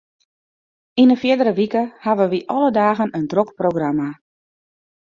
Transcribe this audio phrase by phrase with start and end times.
[1.01, 4.09] Yn 'e fierdere wike hawwe wy alle dagen in drok programma.